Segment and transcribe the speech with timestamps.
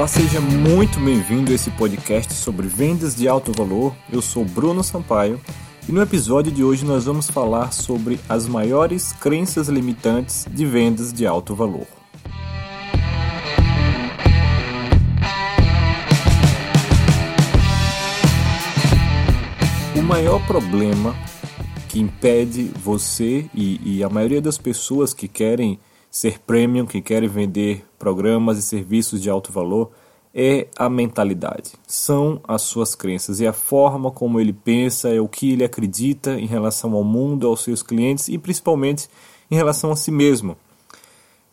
[0.00, 3.94] Olá, seja muito bem-vindo a esse podcast sobre vendas de alto valor.
[4.10, 5.38] Eu sou Bruno Sampaio
[5.86, 11.12] e no episódio de hoje nós vamos falar sobre as maiores crenças limitantes de vendas
[11.12, 11.86] de alto valor.
[19.94, 21.14] O maior problema
[21.90, 25.78] que impede você e, e a maioria das pessoas que querem
[26.10, 29.90] ser premium, que querem vender programas e serviços de alto valor,
[30.34, 35.28] é a mentalidade, são as suas crenças, é a forma como ele pensa, é o
[35.28, 39.08] que ele acredita em relação ao mundo, aos seus clientes e principalmente
[39.50, 40.56] em relação a si mesmo.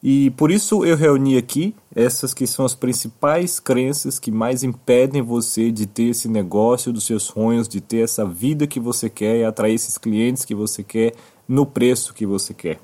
[0.01, 5.23] E por isso eu reuni aqui essas que são as principais crenças que mais impedem
[5.23, 9.37] você de ter esse negócio dos seus sonhos, de ter essa vida que você quer
[9.37, 11.13] e atrair esses clientes que você quer
[11.47, 12.79] no preço que você quer.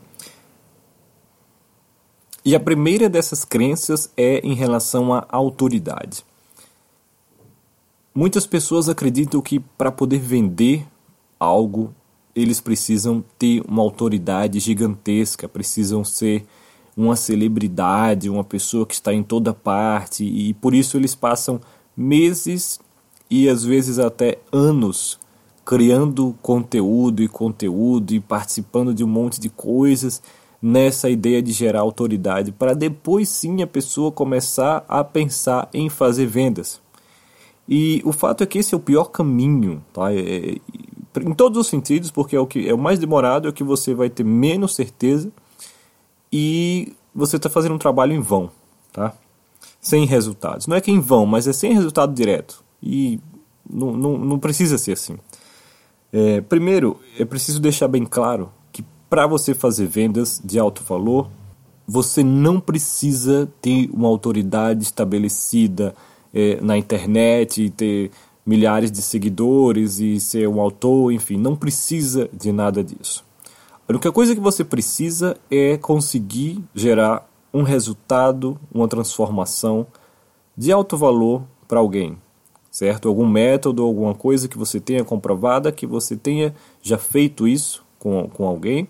[2.46, 6.26] E a primeira dessas crenças é em relação à autoridade.
[8.14, 10.86] Muitas pessoas acreditam que para poder vender
[11.40, 11.94] algo,
[12.36, 16.46] eles precisam ter uma autoridade gigantesca, precisam ser
[16.96, 21.60] uma celebridade, uma pessoa que está em toda parte, e por isso eles passam
[21.96, 22.80] meses
[23.30, 25.18] e às vezes até anos
[25.66, 30.22] criando conteúdo e conteúdo e participando de um monte de coisas
[30.64, 36.26] nessa ideia de gerar autoridade, para depois sim a pessoa começar a pensar em fazer
[36.26, 36.82] vendas.
[37.68, 40.14] E o fato é que esse é o pior caminho, tá?
[40.14, 40.58] É, é
[41.20, 43.64] em todos os sentidos, porque é o que é o mais demorado, é o que
[43.64, 45.30] você vai ter menos certeza
[46.32, 48.50] e você está fazendo um trabalho em vão,
[48.94, 49.14] tá?
[49.82, 50.66] Sem resultados.
[50.66, 52.64] Não é que em vão, mas é sem resultado direto.
[52.82, 53.20] E
[53.70, 55.18] não, não, não precisa ser assim.
[56.12, 58.50] É, primeiro, é preciso deixar bem claro
[59.14, 61.30] para você fazer vendas de alto valor,
[61.88, 65.94] você não precisa ter uma autoridade estabelecida
[66.34, 68.10] é, na internet e ter
[68.44, 73.24] milhares de seguidores e ser um autor, enfim, não precisa de nada disso.
[73.88, 79.86] A única coisa que você precisa é conseguir gerar um resultado, uma transformação
[80.58, 82.18] de alto valor para alguém,
[82.72, 83.08] certo?
[83.10, 88.28] Algum método, alguma coisa que você tenha comprovada, que você tenha já feito isso com,
[88.28, 88.88] com alguém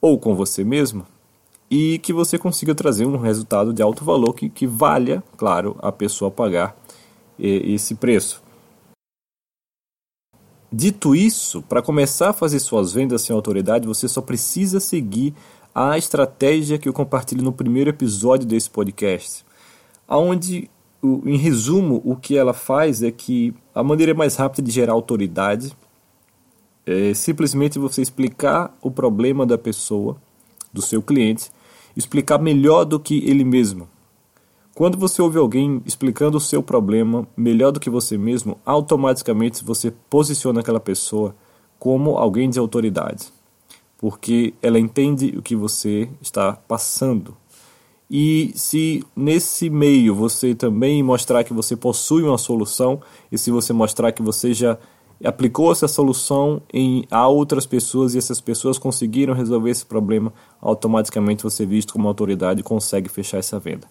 [0.00, 1.06] ou com você mesmo
[1.70, 5.92] e que você consiga trazer um resultado de alto valor que, que valha, claro, a
[5.92, 6.76] pessoa pagar
[7.38, 8.42] esse preço.
[10.72, 15.34] Dito isso, para começar a fazer suas vendas sem autoridade, você só precisa seguir
[15.74, 19.44] a estratégia que eu compartilho no primeiro episódio desse podcast,
[20.08, 20.68] onde,
[21.02, 25.74] em resumo, o que ela faz é que a maneira mais rápida de gerar autoridade
[26.86, 30.16] é simplesmente você explicar o problema da pessoa,
[30.72, 31.50] do seu cliente,
[31.96, 33.88] explicar melhor do que ele mesmo.
[34.74, 39.90] Quando você ouve alguém explicando o seu problema melhor do que você mesmo, automaticamente você
[40.08, 41.34] posiciona aquela pessoa
[41.78, 43.26] como alguém de autoridade,
[43.98, 47.36] porque ela entende o que você está passando.
[48.10, 53.72] E se nesse meio você também mostrar que você possui uma solução, e se você
[53.72, 54.78] mostrar que você já
[55.24, 61.42] aplicou essa solução em, a outras pessoas e essas pessoas conseguiram resolver esse problema, automaticamente
[61.42, 63.86] você, visto como autoridade, consegue fechar essa venda.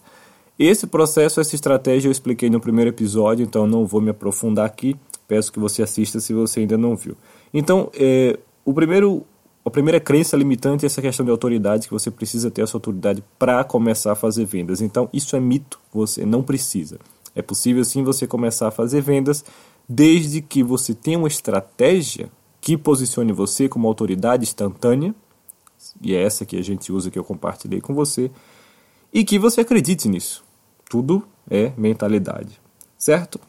[0.57, 4.95] Esse processo, essa estratégia eu expliquei no primeiro episódio, então não vou me aprofundar aqui.
[5.27, 7.15] Peço que você assista se você ainda não viu.
[7.53, 9.23] Então, é, o primeiro,
[9.63, 13.23] a primeira crença limitante é essa questão de autoridade, que você precisa ter essa autoridade
[13.37, 14.81] para começar a fazer vendas.
[14.81, 16.99] Então, isso é mito, você não precisa.
[17.35, 19.45] É possível sim você começar a fazer vendas
[19.89, 22.29] desde que você tenha uma estratégia
[22.61, 25.15] que posicione você como autoridade instantânea,
[25.99, 28.29] e é essa que a gente usa que eu compartilhei com você,
[29.11, 30.43] e que você acredite nisso.
[30.87, 32.61] Tudo é mentalidade,
[32.95, 33.39] certo?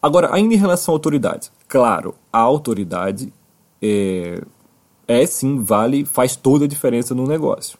[0.00, 3.32] Agora, ainda em relação à autoridade, claro, a autoridade
[3.80, 4.42] é,
[5.06, 7.78] é sim, vale, faz toda a diferença no negócio.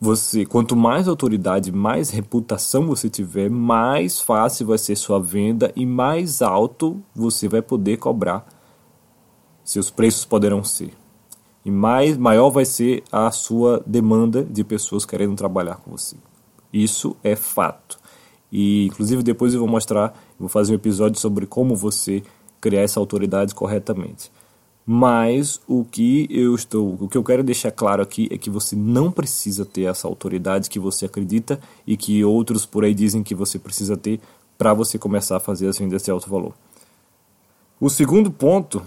[0.00, 5.84] Você, quanto mais autoridade, mais reputação você tiver, mais fácil vai ser sua venda e
[5.84, 8.46] mais alto você vai poder cobrar.
[9.64, 10.92] Seus preços poderão ser.
[11.64, 16.16] E mais maior vai ser a sua demanda de pessoas querendo trabalhar com você.
[16.72, 17.98] Isso é fato.
[18.52, 22.22] E inclusive depois eu vou mostrar, vou fazer um episódio sobre como você
[22.60, 24.30] criar essa autoridade corretamente.
[24.90, 28.74] Mas o que eu estou, o que eu quero deixar claro aqui é que você
[28.74, 33.34] não precisa ter essa autoridade que você acredita e que outros por aí dizem que
[33.34, 34.18] você precisa ter
[34.56, 36.54] para você começar a fazer as vendas de alto valor.
[37.78, 38.82] O segundo ponto,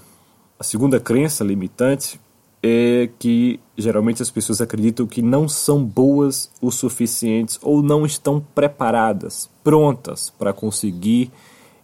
[0.58, 2.20] a segunda crença limitante
[2.64, 8.44] é que geralmente as pessoas acreditam que não são boas o suficientes ou não estão
[8.56, 11.32] preparadas, prontas para conseguir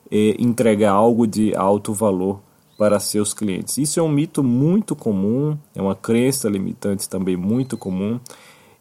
[0.09, 2.46] é, entregar algo de alto valor
[2.77, 3.77] para seus clientes.
[3.77, 8.19] Isso é um mito muito comum, é uma crença limitante também muito comum.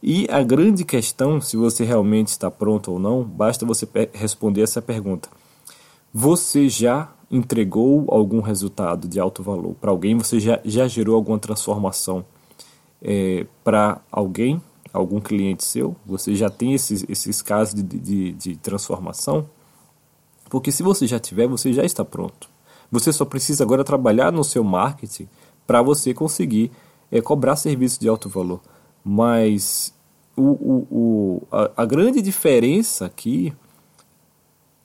[0.03, 4.83] E a grande questão, se você realmente está pronto ou não, basta você responder essa
[4.83, 5.29] pergunta.
[6.13, 10.17] Você já entregou algum resultado de alto valor para alguém?
[10.17, 12.25] Você já, já gerou alguma transformação
[13.03, 14.63] é, para alguém,
[14.93, 15.97] algum cliente seu?
[16.05, 19.49] Você já tem esses, esses casos de, de, de transformação?
[20.49, 22.56] Porque se você já tiver, você já está pronto.
[22.91, 25.29] Você só precisa agora trabalhar no seu marketing
[25.67, 26.71] para você conseguir
[27.11, 28.61] é, cobrar serviço de alto valor.
[29.05, 29.93] Mas
[30.37, 33.53] o, o, o, a, a grande diferença aqui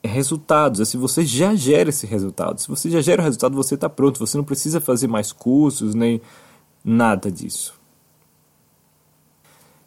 [0.02, 2.60] é resultados, é se você já gera esse resultado.
[2.60, 4.18] Se você já gera o resultado, você está pronto.
[4.18, 6.20] Você não precisa fazer mais cursos, nem
[6.84, 7.80] nada disso.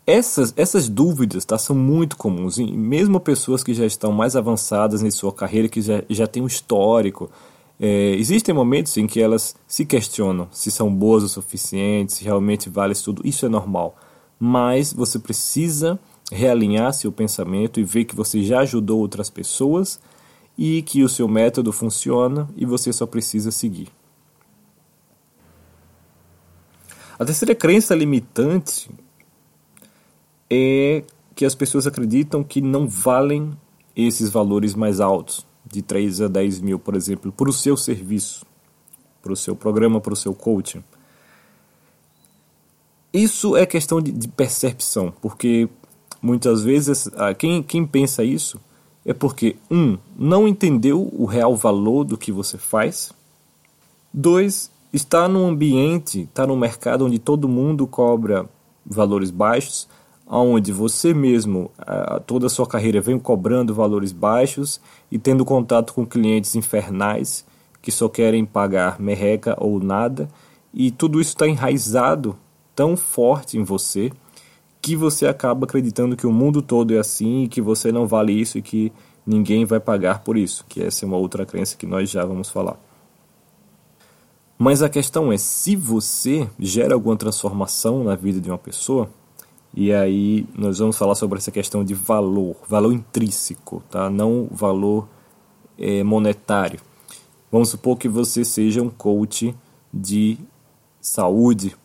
[0.07, 5.09] Essas, essas dúvidas tá, são muito comuns, mesmo pessoas que já estão mais avançadas em
[5.09, 7.29] sua carreira, que já, já têm um histórico,
[7.79, 12.69] é, existem momentos em que elas se questionam se são boas o suficiente, se realmente
[12.69, 13.21] vale tudo.
[13.25, 13.97] Isso é normal.
[14.39, 15.99] Mas você precisa
[16.31, 19.99] realinhar seu pensamento e ver que você já ajudou outras pessoas
[20.57, 23.89] e que o seu método funciona e você só precisa seguir.
[27.17, 28.89] A terceira crença limitante
[30.49, 33.51] é que as pessoas acreditam que não valem
[33.95, 38.45] esses valores mais altos, de 3 a 10 mil, por exemplo, para o seu serviço,
[39.21, 40.83] para o seu programa, para o seu coaching.
[43.13, 45.69] Isso é questão de, de percepção, porque
[46.21, 48.59] muitas vezes ah, quem, quem pensa isso
[49.05, 53.13] é porque, um, não entendeu o real valor do que você faz,
[54.11, 58.49] dois, está num ambiente, está num mercado onde todo mundo cobra
[58.85, 59.87] valores baixos,
[60.27, 61.71] onde você mesmo,
[62.25, 64.81] toda a sua carreira, vem cobrando valores baixos
[65.11, 67.45] e tendo contato com clientes infernais
[67.81, 70.27] que só querem pagar merreca ou nada,
[70.73, 72.35] e tudo isso está enraizado
[72.75, 74.11] tão forte em você
[74.81, 78.33] que você acaba acreditando que o mundo todo é assim e que você não vale
[78.33, 78.91] isso e que
[79.25, 82.49] ninguém vai pagar por isso, que essa é uma outra crença que nós já vamos
[82.49, 82.79] falar.
[84.57, 89.09] Mas a questão é, se você gera alguma transformação na vida de uma pessoa,
[89.75, 94.09] e aí nós vamos falar sobre essa questão de valor, valor intrínseco, tá?
[94.09, 95.05] não valor
[95.77, 96.79] é, monetário.
[97.51, 99.53] Vamos supor que você seja um coach
[99.93, 100.37] de
[101.01, 101.75] saúde.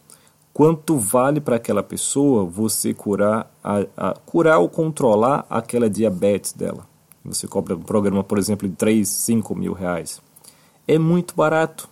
[0.52, 6.86] Quanto vale para aquela pessoa você curar, a, a, curar ou controlar aquela diabetes dela?
[7.24, 10.22] Você cobra um programa, por exemplo, de 3, 5 mil reais.
[10.86, 11.88] É muito barato.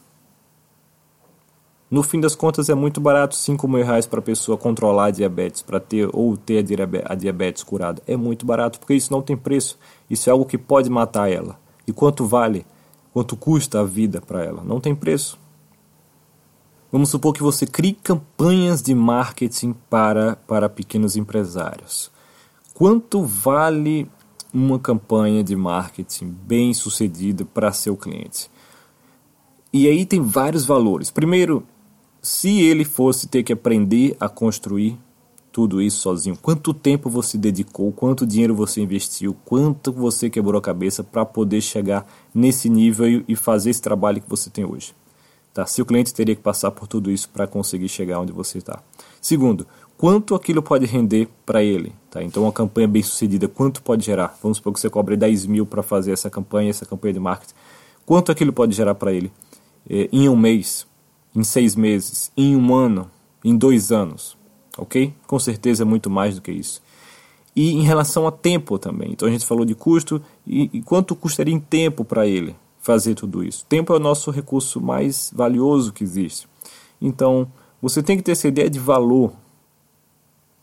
[1.90, 5.10] No fim das contas, é muito barato 5 mil reais para a pessoa controlar a
[5.10, 6.66] diabetes, para ter ou ter
[7.06, 8.02] a diabetes curada.
[8.06, 9.78] É muito barato, porque isso não tem preço.
[10.10, 11.58] Isso é algo que pode matar ela.
[11.86, 12.66] E quanto vale?
[13.14, 14.62] Quanto custa a vida para ela?
[14.62, 15.38] Não tem preço.
[16.92, 22.10] Vamos supor que você crie campanhas de marketing para, para pequenos empresários.
[22.74, 24.10] Quanto vale
[24.52, 28.50] uma campanha de marketing bem sucedida para seu cliente?
[29.72, 31.10] E aí tem vários valores.
[31.10, 31.66] Primeiro,
[32.20, 34.98] se ele fosse ter que aprender a construir
[35.52, 40.62] tudo isso sozinho, quanto tempo você dedicou, quanto dinheiro você investiu, quanto você quebrou a
[40.62, 44.94] cabeça para poder chegar nesse nível e fazer esse trabalho que você tem hoje?
[45.52, 45.66] Tá?
[45.66, 48.80] Se o cliente teria que passar por tudo isso para conseguir chegar onde você está.
[49.20, 49.66] Segundo,
[49.96, 51.92] quanto aquilo pode render para ele?
[52.10, 52.22] Tá?
[52.22, 54.38] Então, uma campanha bem sucedida, quanto pode gerar?
[54.40, 57.54] Vamos supor que você cobre 10 mil para fazer essa campanha, essa campanha de marketing.
[58.06, 59.32] Quanto aquilo pode gerar para ele?
[59.90, 60.86] É, em um mês,
[61.34, 63.10] em seis meses, em um ano,
[63.44, 64.36] em dois anos,
[64.76, 65.14] ok?
[65.26, 66.82] Com certeza é muito mais do que isso.
[67.54, 69.12] E em relação a tempo também.
[69.12, 73.14] Então a gente falou de custo e, e quanto custaria em tempo para ele fazer
[73.14, 73.66] tudo isso.
[73.68, 76.48] Tempo é o nosso recurso mais valioso que existe.
[77.00, 79.32] Então você tem que ter essa ideia de valor.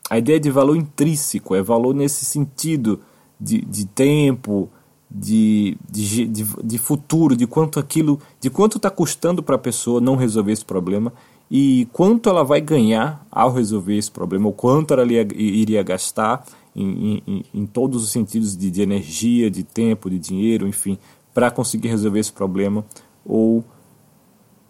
[0.10, 3.02] A ideia de valor intrínseco é valor nesse sentido
[3.40, 4.70] de, de tempo,
[5.18, 10.02] de, de, de, de futuro, de quanto aquilo, de quanto está custando para a pessoa
[10.02, 11.14] não resolver esse problema
[11.50, 16.44] e quanto ela vai ganhar ao resolver esse problema, ou quanto ela iria gastar
[16.76, 20.98] em, em, em todos os sentidos de, de energia, de tempo, de dinheiro, enfim,
[21.34, 22.84] para conseguir resolver esse problema
[23.24, 23.64] ou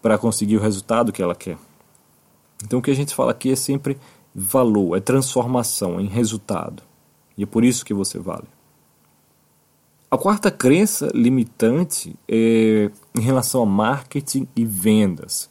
[0.00, 1.58] para conseguir o resultado que ela quer.
[2.64, 3.98] Então o que a gente fala aqui é sempre
[4.32, 6.82] valor, é transformação em resultado.
[7.36, 8.55] E é por isso que você vale.
[10.16, 15.50] A quarta crença limitante é em relação a marketing e vendas.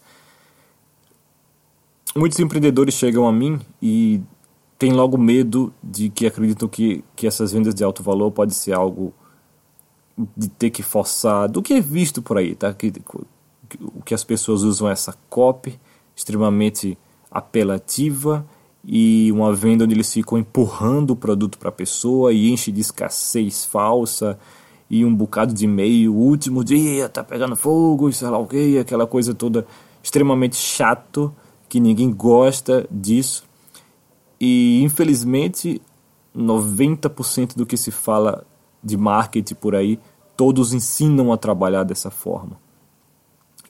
[2.16, 4.24] muitos empreendedores chegam a mim e
[4.80, 8.74] têm logo medo de que acreditam que, que essas vendas de alto valor pode ser
[8.74, 9.14] algo
[10.36, 12.74] de ter que forçar, do que é visto por aí, tá?
[12.74, 12.92] Que,
[13.80, 15.80] o que as pessoas usam essa copy
[16.16, 16.98] extremamente
[17.30, 18.44] apelativa
[18.88, 22.82] e uma venda onde eles ficam empurrando o produto para a pessoa e enche de
[22.82, 24.38] escassez falsa
[24.90, 29.08] e um bocado de e-mail, último dia, tá pegando fogo, sei lá o que, aquela
[29.08, 29.66] coisa toda
[30.04, 31.34] extremamente chato,
[31.68, 33.44] que ninguém gosta disso.
[34.40, 35.82] E infelizmente
[36.36, 38.46] 90% do que se fala
[38.84, 40.00] de marketing por aí,
[40.38, 42.60] todos ensinam a trabalhar dessa forma.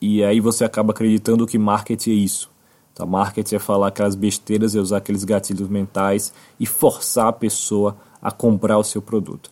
[0.00, 2.50] E aí você acaba acreditando que marketing é isso.
[2.96, 3.04] Tá?
[3.04, 8.32] Marketing é falar aquelas besteiras e usar aqueles gatilhos mentais e forçar a pessoa a
[8.32, 9.50] comprar o seu produto.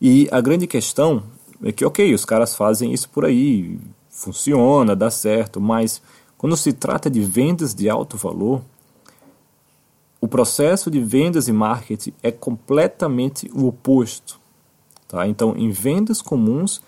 [0.00, 1.22] E a grande questão
[1.62, 3.78] é que, ok, os caras fazem isso por aí,
[4.08, 6.00] funciona, dá certo, mas
[6.38, 8.62] quando se trata de vendas de alto valor,
[10.18, 14.40] o processo de vendas e marketing é completamente o oposto.
[15.06, 15.28] Tá?
[15.28, 16.80] Então, em vendas comuns,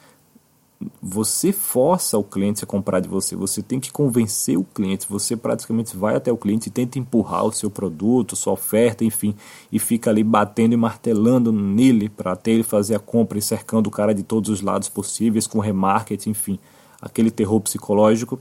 [1.02, 5.36] você força o cliente a comprar de você, você tem que convencer o cliente, você
[5.36, 9.34] praticamente vai até o cliente e tenta empurrar o seu produto, sua oferta, enfim,
[9.70, 13.88] e fica ali batendo e martelando nele para até ele fazer a compra e cercando
[13.88, 16.58] o cara de todos os lados possíveis com remarketing, enfim,
[17.00, 18.40] aquele terror psicológico.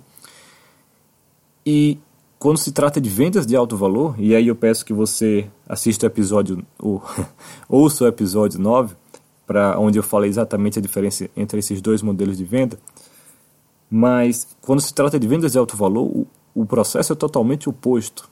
[1.66, 1.98] E
[2.38, 6.06] quando se trata de vendas de alto valor, e aí eu peço que você assista
[6.06, 7.04] o episódio, ou,
[7.68, 8.96] ouça o episódio 9,
[9.50, 12.78] para onde eu falei exatamente a diferença entre esses dois modelos de venda.
[13.90, 18.30] Mas quando se trata de vendas de alto valor, o, o processo é totalmente oposto.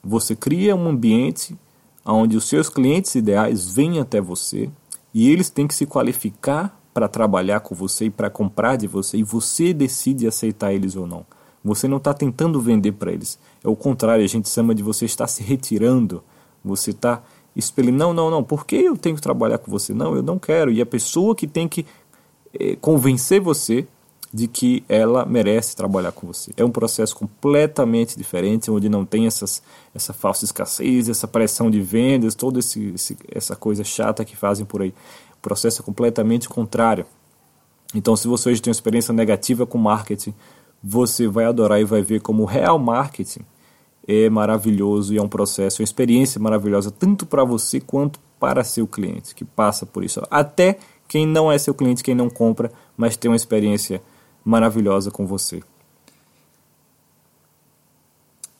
[0.00, 1.58] Você cria um ambiente
[2.06, 4.70] onde os seus clientes ideais vêm até você
[5.12, 9.16] e eles têm que se qualificar para trabalhar com você e para comprar de você
[9.16, 11.26] e você decide aceitar eles ou não.
[11.64, 13.40] Você não está tentando vender para eles.
[13.64, 16.22] É o contrário, a gente chama de você estar se retirando.
[16.64, 17.24] Você está
[17.56, 17.98] expelindo.
[17.98, 18.42] Não, não, não.
[18.42, 19.92] Por que eu tenho que trabalhar com você?
[19.92, 20.70] Não, eu não quero.
[20.70, 21.86] E a pessoa que tem que
[22.58, 23.86] eh, convencer você
[24.32, 26.52] de que ela merece trabalhar com você.
[26.56, 29.62] É um processo completamente diferente, onde não tem essas,
[29.94, 34.66] essa falsa escassez, essa pressão de vendas, toda esse, esse, essa coisa chata que fazem
[34.66, 34.92] por aí.
[35.38, 37.06] O processo é completamente contrário.
[37.94, 40.34] Então, se você hoje tem uma experiência negativa com marketing,
[40.82, 43.42] você vai adorar e vai ver como o real marketing
[44.06, 48.86] é maravilhoso e é um processo, uma experiência maravilhosa tanto para você quanto para seu
[48.86, 50.20] cliente que passa por isso.
[50.30, 54.02] Até quem não é seu cliente, quem não compra, mas tem uma experiência
[54.44, 55.62] maravilhosa com você.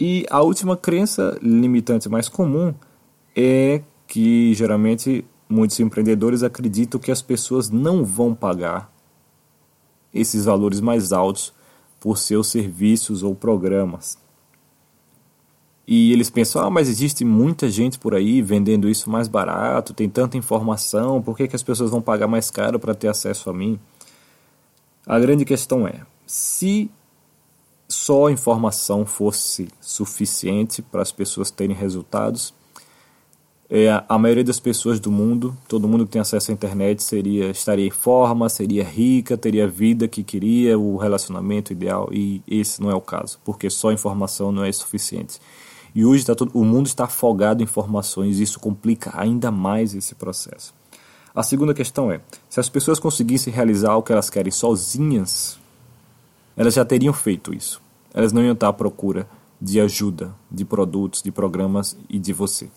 [0.01, 2.75] E a última crença limitante mais comum
[3.37, 8.93] é que geralmente muitos empreendedores acreditam que as pessoas não vão pagar
[10.13, 11.53] esses valores mais altos
[12.01, 14.19] por seus serviços ou programas.
[15.87, 20.09] E eles pensam, ah, mas existe muita gente por aí vendendo isso mais barato, tem
[20.09, 23.53] tanta informação, por que, que as pessoas vão pagar mais caro para ter acesso a
[23.53, 23.79] mim?
[25.07, 26.91] A grande questão é, se
[27.87, 32.55] só informação fosse suficiente para as pessoas terem resultados,
[33.69, 37.51] é, a maioria das pessoas do mundo, todo mundo que tem acesso à internet seria
[37.51, 42.81] estaria em forma, seria rica, teria a vida que queria, o relacionamento ideal, e esse
[42.81, 45.41] não é o caso, porque só informação não é suficiente.
[45.95, 49.95] E hoje tá todo, o mundo está afogado em informações e isso complica ainda mais
[49.95, 50.75] esse processo.
[51.35, 55.59] A segunda questão é: se as pessoas conseguissem realizar o que elas querem sozinhas,
[56.57, 57.81] elas já teriam feito isso.
[58.13, 59.29] Elas não iam estar à procura
[59.61, 62.69] de ajuda, de produtos, de programas e de você.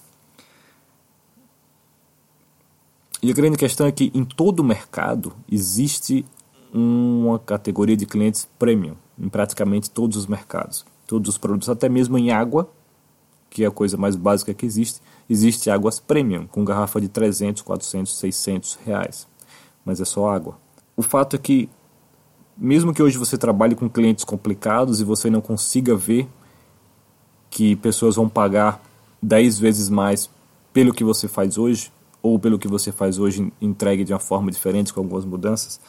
[3.22, 6.24] E a grande questão é que em todo o mercado existe
[6.72, 10.86] uma categoria de clientes premium, em praticamente todos os mercados.
[11.08, 12.70] Todos os produtos, até mesmo em água,
[13.50, 17.62] que é a coisa mais básica que existe, existe águas premium, com garrafa de 300,
[17.62, 19.28] 400, 600 reais.
[19.86, 20.58] Mas é só água.
[20.96, 21.70] O fato é que,
[22.58, 26.28] mesmo que hoje você trabalhe com clientes complicados e você não consiga ver
[27.50, 28.82] que pessoas vão pagar
[29.22, 30.30] 10 vezes mais
[30.74, 34.52] pelo que você faz hoje, ou pelo que você faz hoje entregue de uma forma
[34.52, 35.80] diferente, com algumas mudanças,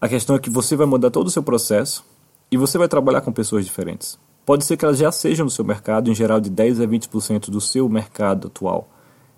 [0.00, 2.04] a questão é que você vai mudar todo o seu processo
[2.50, 4.18] e você vai trabalhar com pessoas diferentes.
[4.44, 7.50] Pode ser que elas já sejam do seu mercado, em geral de 10 a 20%
[7.50, 8.88] do seu mercado atual,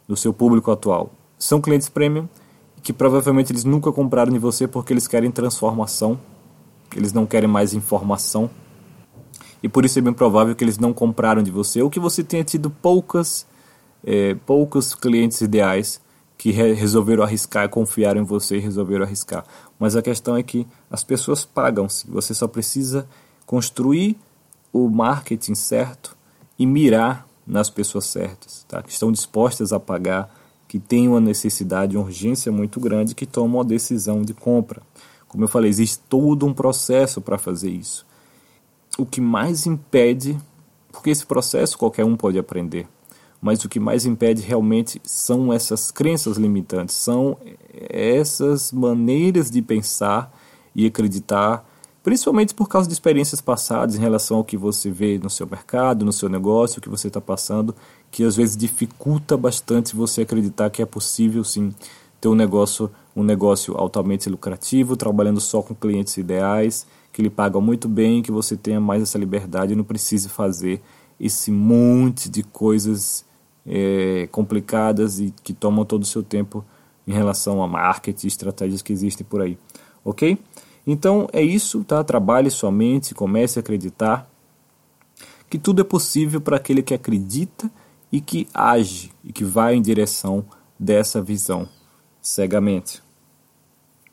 [0.09, 1.13] do seu público atual.
[1.39, 2.29] São clientes premium
[2.83, 6.19] que provavelmente eles nunca compraram de você porque eles querem transformação,
[6.95, 8.51] eles não querem mais informação.
[9.63, 12.23] E por isso é bem provável que eles não compraram de você ou que você
[12.23, 13.47] tenha tido poucas,
[14.05, 16.01] é, poucos clientes ideais
[16.39, 19.45] que re resolveram arriscar, confiaram em você e resolveram arriscar.
[19.79, 22.09] Mas a questão é que as pessoas pagam-se.
[22.11, 23.09] Você só precisa
[23.45, 24.17] construir
[24.73, 26.17] o marketing certo
[26.59, 28.83] e mirar nas pessoas certas, tá?
[28.83, 30.35] que estão dispostas a pagar,
[30.67, 34.83] que têm uma necessidade, uma urgência muito grande, que tomam a decisão de compra.
[35.29, 38.07] Como eu falei, existe todo um processo para fazer isso.
[38.99, 40.37] O que mais impede,
[40.91, 42.89] porque esse processo qualquer um pode aprender,
[43.41, 47.37] mas o que mais impede realmente são essas crenças limitantes, são
[47.73, 50.33] essas maneiras de pensar
[50.75, 51.66] e acreditar
[52.07, 56.05] principalmente por causa de experiências passadas em relação ao que você vê no seu mercado,
[56.05, 57.75] no seu negócio, o que você está passando,
[58.13, 61.75] que às vezes dificulta bastante você acreditar que é possível sim
[62.21, 67.61] ter um negócio, um negócio altamente lucrativo, trabalhando só com clientes ideais, que lhe pagam
[67.61, 70.81] muito bem, que você tenha mais essa liberdade e não precise fazer
[71.19, 73.25] esse monte de coisas
[73.67, 76.65] é, complicadas e que tomam todo o seu tempo
[77.05, 79.59] em relação a marketing estratégias que existem por aí,
[80.05, 80.39] ok?
[80.87, 82.05] Então é isso, tá?
[82.05, 84.31] Trabalhe sua mente, comece a acreditar
[85.51, 87.71] que tudo é possível para aquele que acredita
[88.11, 90.45] e que age e que vai em direção
[90.79, 91.69] dessa visão
[92.21, 93.03] cegamente.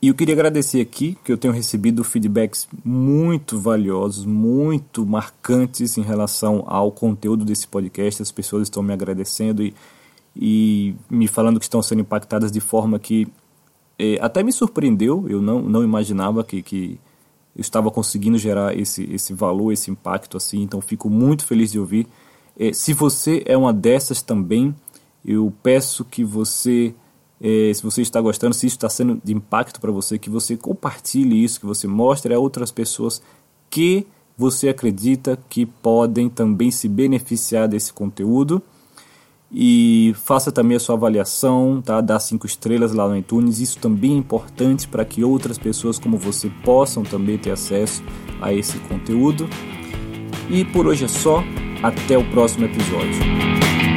[0.02, 6.02] E eu queria agradecer aqui que eu tenho recebido feedbacks muito valiosos, muito marcantes em
[6.02, 8.22] relação ao conteúdo desse podcast.
[8.22, 9.74] As pessoas estão me agradecendo e,
[10.36, 13.30] e me falando que estão sendo impactadas de forma que
[13.98, 17.00] é, até me surpreendeu, eu não, não imaginava que, que
[17.56, 21.80] eu estava conseguindo gerar esse, esse valor, esse impacto assim, então fico muito feliz de
[21.80, 22.08] ouvir.
[22.58, 24.76] É, se você é uma dessas também,
[25.24, 26.94] eu peço que você,
[27.40, 30.58] é, se você está gostando, se isso está sendo de impacto para você, que você
[30.58, 33.22] compartilhe isso, que você mostre a outras pessoas
[33.70, 38.62] que você acredita que podem também se beneficiar desse conteúdo
[39.54, 42.02] e faça também a sua avaliação, tá?
[42.02, 43.60] Dá cinco estrelas lá no iTunes.
[43.60, 48.02] Isso também é importante para que outras pessoas como você possam também ter acesso
[48.42, 49.48] a esse conteúdo.
[50.50, 51.44] E por hoje é só.
[51.84, 53.93] Até o próximo episódio.